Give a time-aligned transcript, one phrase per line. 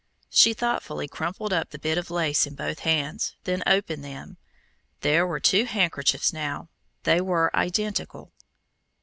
[0.31, 4.37] She thoughtfully crumpled up the bit of lace in both hands, then opened them.
[5.01, 6.69] There were two handkerchiefs now
[7.03, 8.33] they were identical.